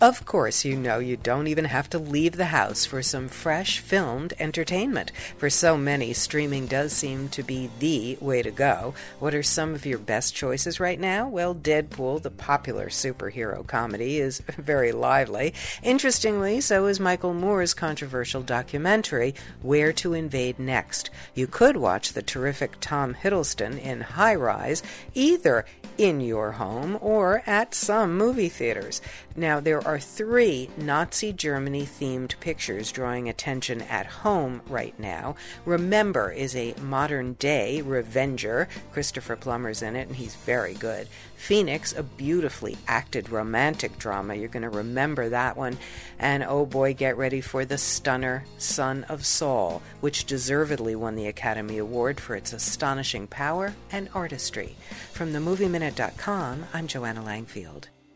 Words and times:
Of 0.00 0.24
course, 0.24 0.64
you 0.64 0.76
know 0.76 1.00
you 1.00 1.16
don't 1.16 1.48
even 1.48 1.64
have 1.64 1.90
to 1.90 1.98
leave 1.98 2.36
the 2.36 2.44
house 2.44 2.86
for 2.86 3.02
some 3.02 3.26
fresh 3.26 3.80
filmed 3.80 4.32
entertainment. 4.38 5.10
For 5.36 5.50
so 5.50 5.76
many, 5.76 6.12
streaming 6.12 6.68
does 6.68 6.92
seem 6.92 7.28
to 7.30 7.42
be 7.42 7.68
the 7.80 8.16
way 8.20 8.42
to 8.42 8.52
go. 8.52 8.94
What 9.18 9.34
are 9.34 9.42
some 9.42 9.74
of 9.74 9.84
your 9.84 9.98
best 9.98 10.36
choices 10.36 10.78
right 10.78 11.00
now? 11.00 11.26
Well, 11.26 11.52
Deadpool, 11.52 12.22
the 12.22 12.30
popular 12.30 12.90
superhero 12.90 13.66
comedy, 13.66 14.18
is 14.18 14.38
very 14.56 14.92
lively. 14.92 15.52
Interestingly, 15.82 16.60
so 16.60 16.86
is 16.86 17.00
Michael 17.00 17.34
Moore's 17.34 17.74
controversial 17.74 18.42
documentary, 18.42 19.34
Where 19.62 19.92
to 19.94 20.14
Invade 20.14 20.60
Next. 20.60 21.10
You 21.34 21.48
could 21.48 21.76
watch 21.76 22.12
the 22.12 22.22
terrific 22.22 22.76
Tom 22.78 23.14
Hiddleston 23.14 23.80
in 23.82 24.02
High 24.02 24.36
Rise, 24.36 24.80
either 25.14 25.64
in 25.98 26.20
your 26.20 26.52
home 26.52 26.96
or 27.00 27.42
at 27.44 27.74
some 27.74 28.16
movie 28.16 28.48
theaters. 28.48 29.02
Now, 29.34 29.60
there 29.60 29.86
are 29.88 29.98
three 29.98 30.68
Nazi 30.76 31.32
Germany 31.32 31.86
themed 31.86 32.38
pictures 32.40 32.92
drawing 32.92 33.26
attention 33.26 33.80
at 33.80 34.04
home 34.04 34.60
right 34.68 34.92
now. 35.00 35.34
Remember 35.64 36.30
is 36.30 36.54
a 36.54 36.74
modern 36.82 37.32
day 37.32 37.80
Revenger. 37.80 38.68
Christopher 38.92 39.34
Plummer's 39.34 39.80
in 39.80 39.96
it, 39.96 40.08
and 40.08 40.16
he's 40.16 40.34
very 40.34 40.74
good. 40.74 41.08
Phoenix, 41.36 41.96
a 41.96 42.02
beautifully 42.02 42.76
acted 42.86 43.30
romantic 43.30 43.98
drama. 43.98 44.34
You're 44.34 44.50
going 44.50 44.62
to 44.62 44.68
remember 44.68 45.30
that 45.30 45.56
one. 45.56 45.78
And 46.18 46.42
oh 46.42 46.66
boy, 46.66 46.92
get 46.92 47.16
ready 47.16 47.40
for 47.40 47.64
The 47.64 47.78
Stunner, 47.78 48.44
Son 48.58 49.04
of 49.04 49.24
Saul, 49.24 49.80
which 50.02 50.26
deservedly 50.26 50.96
won 50.96 51.16
the 51.16 51.28
Academy 51.28 51.78
Award 51.78 52.20
for 52.20 52.36
its 52.36 52.52
astonishing 52.52 53.26
power 53.26 53.72
and 53.90 54.10
artistry. 54.12 54.76
From 55.14 55.32
themovieminute.com, 55.32 56.66
I'm 56.74 56.86
Joanna 56.86 57.22
Langfield. 57.22 57.84